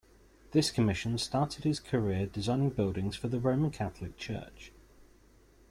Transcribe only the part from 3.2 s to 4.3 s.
the Roman Catholic